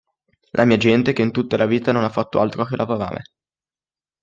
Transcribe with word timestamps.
La 0.53 0.65
mia 0.65 0.77
gente 0.79 1.13
che 1.13 1.21
in 1.21 1.29
tutta 1.29 1.57
la 1.57 1.67
vita 1.67 1.91
non 1.91 2.03
ha 2.03 2.09
fatto 2.09 2.39
altro 2.39 2.65
che 2.65 2.75
lavorare.” 2.75 3.21